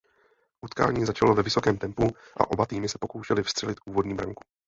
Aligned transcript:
Utkání 0.61 1.05
začalo 1.05 1.33
ve 1.33 1.43
vysokém 1.43 1.77
tempu 1.77 2.03
a 2.37 2.51
oba 2.51 2.65
týmy 2.65 2.89
se 2.89 2.97
pokoušely 2.97 3.43
vstřelit 3.43 3.77
úvodní 3.85 4.15
branku. 4.15 4.43